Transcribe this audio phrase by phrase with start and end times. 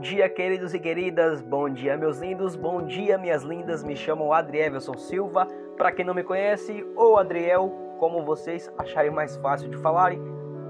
[0.00, 1.42] dia, queridos e queridas.
[1.42, 2.56] Bom dia, meus lindos.
[2.56, 3.84] Bom dia, minhas lindas.
[3.84, 5.46] Me chamo Adrievelson Silva.
[5.76, 10.18] Para quem não me conhece, ou Adriel, como vocês acharem mais fácil de falarem,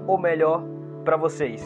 [0.05, 0.61] ou melhor
[1.05, 1.63] para vocês.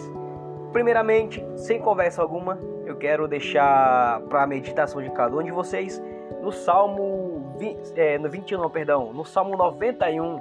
[0.72, 6.02] Primeiramente, sem conversa alguma, eu quero deixar para a meditação de cada um de vocês
[6.42, 10.40] no Salmo 20, é, no 21, não, perdão, no Salmo 91,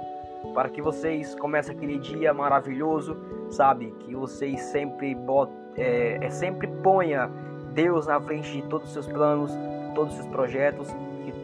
[0.53, 3.17] para que vocês comecem aquele dia maravilhoso,
[3.49, 3.91] sabe?
[3.99, 7.29] Que vocês sempre botem é, é sempre ponha
[7.73, 9.51] Deus na frente de todos os seus planos,
[9.93, 10.95] todos os seus projetos.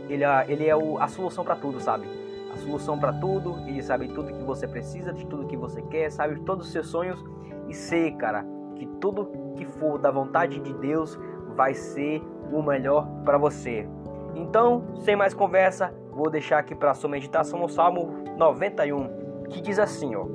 [0.10, 2.08] Ele, é, ele é o, a solução para tudo, sabe?
[2.54, 3.58] A solução para tudo.
[3.68, 6.88] Ele sabe tudo que você precisa, de tudo que você quer, sabe todos os seus
[6.88, 7.24] sonhos.
[7.68, 11.20] E sei, cara, que tudo que for da vontade de Deus
[11.56, 12.22] vai ser
[12.52, 13.88] o melhor para você.
[14.36, 19.80] Então, sem mais conversa, vou deixar aqui para sua meditação o Salmo 91, que diz
[19.80, 20.26] assim, ó: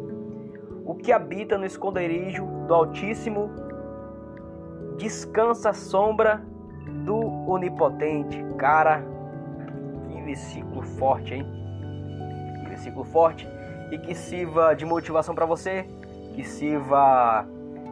[0.85, 3.51] O que habita no esconderijo do Altíssimo
[4.97, 6.43] descansa a sombra
[7.05, 7.19] do
[7.49, 8.45] Onipotente.
[8.57, 9.03] Cara,
[10.09, 11.47] que versículo forte, hein?
[12.61, 13.47] Que versículo forte.
[13.91, 15.87] E que sirva de motivação para você,
[16.35, 17.47] que sirva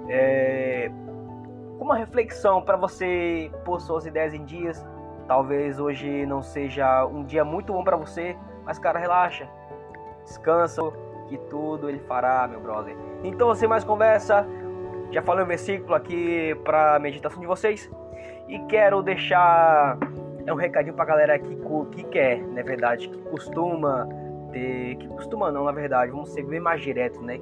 [0.08, 0.90] é,
[1.78, 4.84] uma reflexão para você pôr suas ideias em dias.
[5.26, 9.48] Talvez hoje não seja um dia muito bom para você, mas cara, relaxa.
[10.24, 10.82] Descansa,
[11.28, 12.96] que tudo ele fará, meu brother.
[13.22, 14.46] Então, sem mais conversa,
[15.10, 17.90] já falei um versículo aqui para meditação de vocês
[18.48, 19.98] e quero deixar
[20.46, 21.56] é um recadinho para galera que,
[21.92, 24.06] que quer, na verdade, que costuma
[24.52, 27.40] ter, que costuma não, na verdade, vamos ser bem mais direto, né?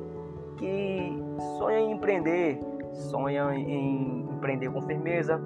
[0.57, 1.21] Que
[1.59, 2.61] sonha em empreender,
[2.93, 5.41] sonha em empreender com firmeza.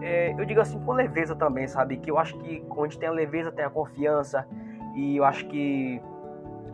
[0.00, 1.96] É, eu digo assim com leveza também, sabe?
[1.96, 4.46] Que eu acho que onde tem a leveza tem a confiança
[4.94, 6.00] e eu acho que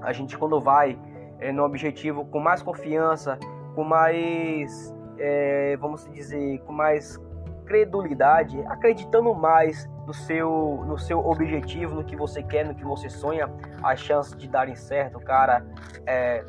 [0.03, 0.99] a gente quando vai
[1.41, 3.39] é, no objetivo com mais confiança
[3.75, 7.21] com mais, é, vamos dizer, com mais
[7.67, 13.09] credulidade, acreditando mais no seu, no seu objetivo, no que você quer, no que você
[13.09, 13.51] sonha,
[13.83, 15.65] as chances de darem certo, cara,
[16.07, 16.45] é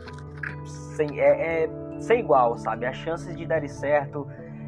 [0.95, 1.69] sem, é, é
[1.99, 2.85] sem igual, sabe?
[2.85, 4.27] As chances de darem certo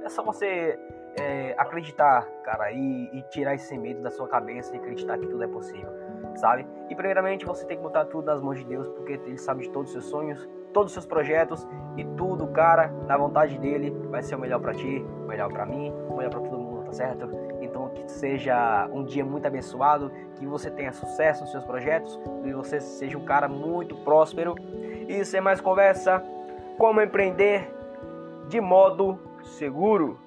[0.04, 0.78] É só você
[1.18, 5.44] é, acreditar, cara, e, e, tirar esse medo da sua cabeça e acreditar que tudo
[5.44, 5.90] é possível,
[6.36, 6.68] sabe?
[6.90, 9.70] E primeiramente você tem que botar tudo nas mãos de Deus, porque Ele sabe de
[9.70, 11.66] todos os seus sonhos, todos os seus projetos
[11.96, 15.66] e tudo, cara, na vontade dele vai ser o melhor para ti, o melhor para
[15.66, 17.30] mim, o melhor para todo mundo, tá certo?
[17.62, 22.52] Então que seja um dia muito abençoado, que você tenha sucesso nos seus projetos e
[22.52, 24.56] você seja um cara muito próspero.
[25.08, 26.24] E sem mais conversa,
[26.78, 27.72] como empreender
[28.48, 30.18] de modo seguro.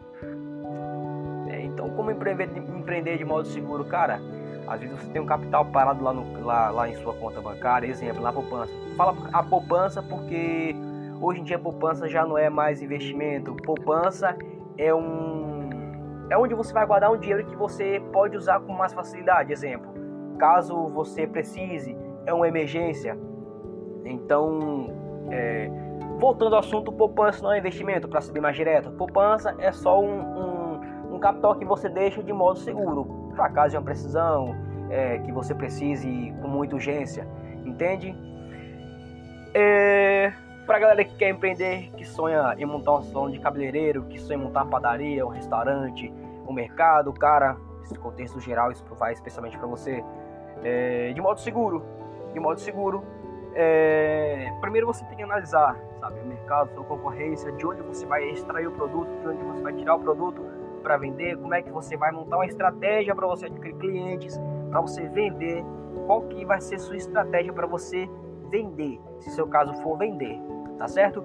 [1.48, 4.20] É, então, como empreender, empreender de modo seguro, cara?
[4.66, 7.86] Às vezes você tem um capital parado lá, no, lá, lá em sua conta bancária,
[7.86, 8.72] exemplo, na poupança.
[8.96, 10.74] Fala a poupança porque
[11.20, 13.54] hoje em dia a poupança já não é mais investimento.
[13.54, 14.36] Poupança
[14.76, 15.46] é um
[16.28, 19.52] é onde você vai guardar um dinheiro que você pode usar com mais facilidade.
[19.52, 19.88] Exemplo,
[20.38, 21.96] caso você precise,
[22.26, 23.16] é uma emergência.
[24.04, 24.88] Então,
[25.30, 25.70] é,
[26.18, 28.90] voltando ao assunto, poupança não é investimento, para ser mais direto.
[28.92, 33.70] Poupança é só um, um, um capital que você deixa de modo seguro para caso
[33.72, 34.56] de uma precisão,
[34.90, 37.26] é, que você precise com muita urgência,
[37.64, 38.16] entende?
[39.54, 40.32] É,
[40.66, 44.38] para galera que quer empreender, que sonha em montar um salão de cabeleireiro, que sonha
[44.38, 46.12] em montar uma padaria, um restaurante,
[46.48, 50.02] um mercado, cara, esse contexto geral isso vai especialmente para você,
[50.62, 51.84] é, de modo seguro,
[52.32, 53.04] de modo seguro.
[53.58, 58.22] É, primeiro você tem que analisar, sabe, o mercado, sua concorrência, de onde você vai
[58.28, 60.44] extrair o produto, de onde você vai tirar o produto
[60.82, 64.38] para vender, como é que você vai montar uma estratégia para você adquirir clientes,
[64.70, 65.64] para você vender,
[66.06, 68.06] qual que vai ser sua estratégia para você
[68.50, 70.38] vender, se seu caso for vender,
[70.76, 71.24] tá certo?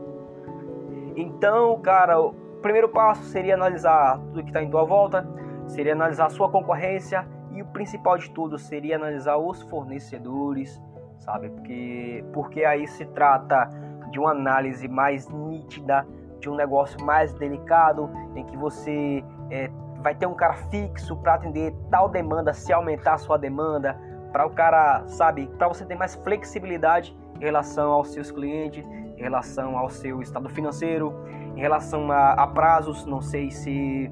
[1.17, 5.27] Então, cara, o primeiro passo seria analisar tudo que está em tua volta,
[5.67, 10.81] seria analisar sua concorrência e o principal de tudo seria analisar os fornecedores,
[11.21, 11.49] sabe?
[11.49, 13.69] Porque, porque aí se trata
[14.11, 16.05] de uma análise mais nítida,
[16.39, 19.69] de um negócio mais delicado, em que você é,
[20.01, 23.97] vai ter um cara fixo para atender tal demanda, se aumentar a sua demanda,
[24.31, 28.83] para o cara, sabe, para você ter mais flexibilidade em relação aos seus clientes,
[29.17, 31.13] em relação ao seu estado financeiro,
[31.55, 34.11] em relação a, a prazos, não sei se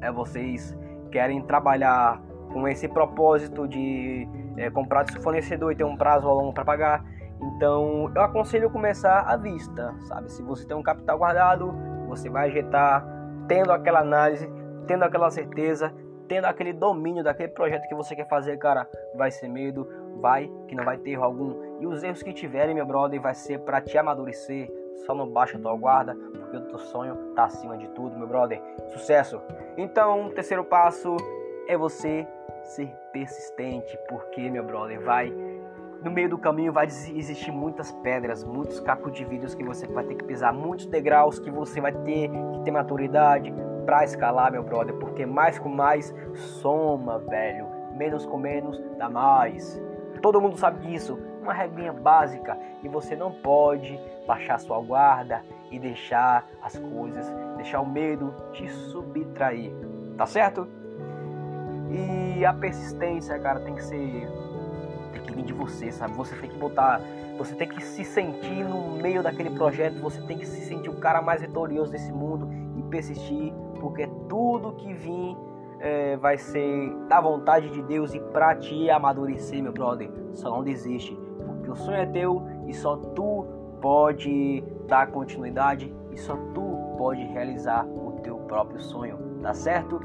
[0.00, 0.76] é, vocês
[1.10, 2.20] querem trabalhar
[2.52, 7.04] com esse propósito de é, comprar seu fornecedor e ter um prazo longo para pagar,
[7.40, 10.30] então eu aconselho começar à vista, sabe?
[10.30, 11.74] Se você tem um capital guardado,
[12.08, 13.04] você vai ajeitar
[13.48, 14.48] tendo aquela análise,
[14.86, 15.92] tendo aquela certeza,
[16.28, 19.86] tendo aquele domínio daquele projeto que você quer fazer, cara, vai ser medo,
[20.20, 21.80] vai que não vai ter erro algum.
[21.80, 24.72] E os erros que tiverem, meu brother, vai ser para te amadurecer.
[25.04, 28.26] Só não baixa a tua guarda, porque o teu sonho tá acima de tudo, meu
[28.26, 28.62] brother.
[28.92, 29.40] Sucesso!
[29.76, 31.16] Então, terceiro passo
[31.68, 32.26] é você
[32.62, 35.32] ser persistente, porque, meu brother, vai
[36.04, 40.04] no meio do caminho vai existir muitas pedras, muitos cacos de vidros que você vai
[40.04, 43.52] ter que pisar, muitos degraus que você vai ter que ter maturidade
[43.86, 46.14] para escalar, meu brother, porque mais com mais
[46.60, 47.66] soma, velho.
[47.96, 49.80] Menos com menos dá mais.
[50.20, 51.18] Todo mundo sabe disso.
[51.40, 57.80] Uma regrinha básica e você não pode baixar sua guarda e deixar as coisas, deixar
[57.80, 59.72] o medo te subtrair.
[60.16, 60.66] Tá certo?
[61.94, 64.28] E a persistência, cara, tem que ser
[65.12, 66.14] tem que vir de você, sabe?
[66.14, 67.00] Você tem que botar,
[67.38, 70.96] você tem que se sentir no meio daquele projeto, você tem que se sentir o
[70.96, 75.36] cara mais vitorioso desse mundo e persistir, porque tudo que vir
[75.78, 80.10] é, vai ser da vontade de Deus e pra te amadurecer, meu brother.
[80.32, 83.46] Só não desiste, porque o sonho é teu e só tu
[83.80, 90.00] pode dar continuidade e só tu pode realizar o teu próprio sonho, tá certo?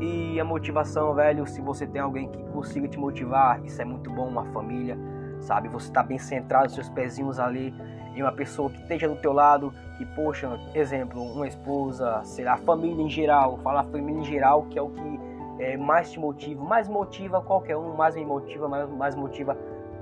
[0.00, 4.10] E a motivação, velho, se você tem alguém que consiga te motivar, isso é muito
[4.10, 4.96] bom, uma família,
[5.40, 5.68] sabe?
[5.68, 7.74] Você tá bem centrado, seus pezinhos ali
[8.14, 12.56] em uma pessoa que esteja do teu lado, que, poxa, exemplo, uma esposa, sei lá,
[12.56, 15.20] família em geral, falar família em geral, que é o que
[15.58, 19.56] é, mais te motiva, mais motiva qualquer um, mais me motiva, mais, mais motiva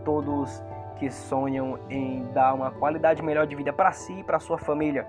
[0.05, 0.63] todos
[0.99, 5.07] que sonham em dar uma qualidade melhor de vida para si e para sua família,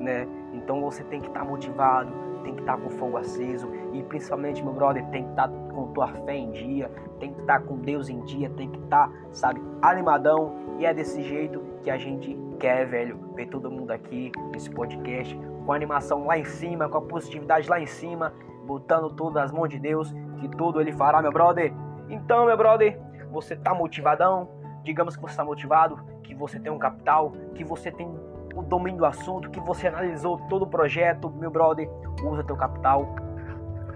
[0.00, 0.26] né?
[0.52, 2.12] Então você tem que estar tá motivado,
[2.42, 5.54] tem que estar tá com fogo aceso e principalmente, meu brother, tem que estar tá
[5.72, 8.78] com tua fé em dia, tem que estar tá com Deus em dia, tem que
[8.80, 13.70] estar, tá, sabe, animadão e é desse jeito que a gente quer, velho, ver todo
[13.70, 17.86] mundo aqui nesse podcast com a animação lá em cima, com a positividade lá em
[17.86, 18.32] cima,
[18.66, 21.72] botando tudo nas mãos de Deus, que tudo ele fará, meu brother.
[22.08, 23.00] Então, meu brother,
[23.30, 24.48] você tá motivadão?
[24.82, 28.08] Digamos que você está motivado, que você tem um capital, que você tem
[28.54, 31.88] o domínio do assunto, que você analisou todo o projeto, meu brother,
[32.24, 33.14] usa teu capital.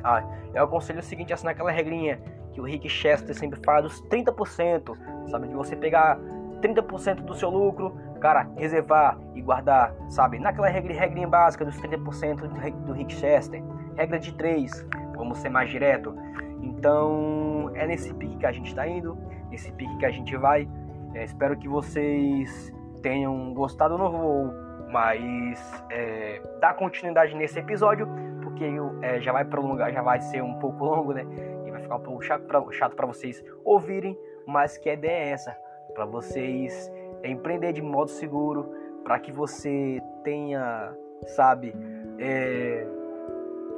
[0.03, 0.23] Ah,
[0.55, 2.21] eu aconselho o seguinte, assim naquela regrinha
[2.53, 4.97] que o Rick Chester sempre fala dos 30%,
[5.29, 5.49] sabe?
[5.49, 6.19] De você pegar
[6.63, 10.39] 30% do seu lucro, cara, reservar e guardar, sabe?
[10.39, 12.47] Naquela regra, regrinha básica dos 30%
[12.87, 13.63] do, Rick Chester.
[13.97, 14.87] Regra de 3,
[15.17, 16.15] vamos ser mais direto.
[16.63, 19.19] Então, é nesse pique que a gente está indo,
[19.51, 20.69] nesse pique que a gente vai.
[21.15, 22.73] Espero que vocês
[23.05, 24.55] tenham gostado, não vou
[24.89, 28.09] mais é, dar continuidade nesse episódio,
[28.43, 28.65] porque
[29.03, 31.27] é, já vai prolongar, já vai ser um pouco longo, né?
[31.67, 35.55] E vai ficar um pouco chato para vocês ouvirem, mas que ideia é essa,
[35.95, 36.91] para vocês
[37.23, 38.73] empreender de modo seguro,
[39.05, 40.91] para que você tenha,
[41.27, 41.77] sabe,
[42.19, 42.87] é,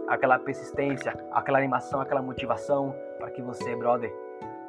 [0.06, 4.12] aquela persistência, aquela animação, aquela motivação, para que você, brother,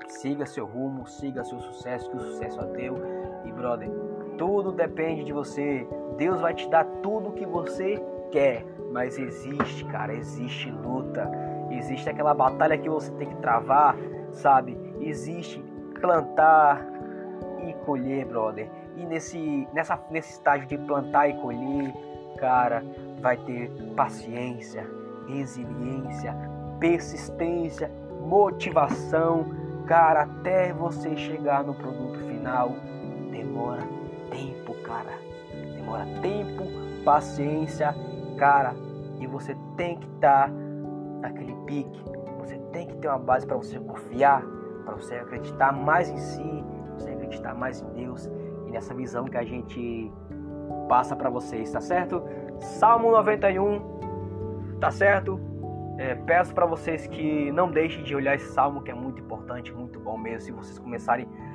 [0.08, 2.96] siga seu rumo, siga seu sucesso, que o sucesso é teu.
[3.46, 3.90] E, brother,
[4.38, 5.88] tudo depende de você.
[6.18, 8.02] Deus vai te dar tudo o que você
[8.32, 8.66] quer.
[8.92, 11.30] Mas existe, cara, existe luta.
[11.72, 13.96] Existe aquela batalha que você tem que travar,
[14.32, 14.78] sabe?
[15.02, 15.64] Existe
[16.00, 16.86] plantar
[17.68, 18.70] e colher, brother.
[18.96, 21.94] E nesse, nessa, nesse estágio de plantar e colher,
[22.38, 22.84] cara,
[23.20, 24.88] vai ter paciência,
[25.28, 26.36] resiliência,
[26.80, 27.92] persistência,
[28.22, 29.46] motivação,
[29.86, 32.72] cara, até você chegar no produto final.
[33.30, 33.97] Demora
[34.30, 35.12] tempo, cara.
[35.76, 36.64] Demora tempo,
[37.04, 37.96] paciência,
[38.38, 38.74] cara.
[39.20, 40.54] E você tem que estar tá
[41.22, 42.04] naquele pique.
[42.40, 44.44] Você tem que ter uma base para você confiar,
[44.86, 46.64] para você acreditar mais em si,
[46.98, 48.30] você acreditar mais em Deus
[48.68, 50.12] e nessa visão que a gente
[50.88, 52.24] passa para vocês, tá certo?
[52.60, 55.40] Salmo 91, tá certo?
[55.98, 59.74] É, peço para vocês que não deixem de olhar esse salmo que é muito importante,
[59.74, 60.42] muito bom mesmo.
[60.42, 61.47] Se vocês começarem a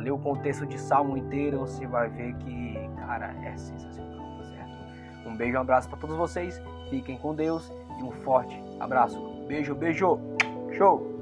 [0.00, 5.28] ler o contexto de Salmo inteiro, você vai ver que, cara, é sensacional, tá certo?
[5.28, 9.20] Um beijo, um abraço para todos vocês, fiquem com Deus e um forte abraço.
[9.48, 10.18] Beijo, beijo,
[10.72, 11.14] show!